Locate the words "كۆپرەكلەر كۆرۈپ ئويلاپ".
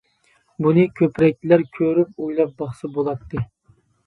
0.99-2.57